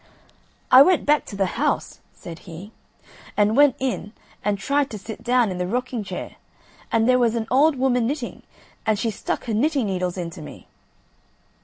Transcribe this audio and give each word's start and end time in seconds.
"I 0.71 0.81
went 0.81 1.05
back 1.05 1.25
to 1.25 1.35
the 1.35 1.45
house," 1.61 1.99
said 2.11 2.39
he, 2.49 2.71
"and 3.37 3.55
went 3.55 3.75
in 3.77 4.13
and 4.43 4.57
tried 4.57 4.89
to 4.89 4.97
sit 4.97 5.23
down 5.23 5.51
in 5.51 5.59
the 5.59 5.67
rocking 5.67 6.03
chair, 6.03 6.37
and 6.91 7.07
there 7.07 7.19
was 7.19 7.35
an 7.35 7.45
old 7.51 7.75
woman 7.75 8.07
knitting, 8.07 8.41
and 8.83 8.97
she 8.97 9.11
stuck 9.11 9.43
her 9.45 9.53
knitting 9.53 9.85
needles 9.85 10.17
into 10.17 10.41
me." 10.41 10.67